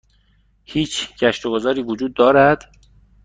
هیچ 0.63 1.15
گشت 1.19 1.45
و 1.45 1.51
گذاری 1.51 1.81
وجود 1.83 2.13
دارد؟ 2.13 2.71